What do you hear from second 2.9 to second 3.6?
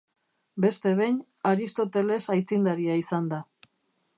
izan da.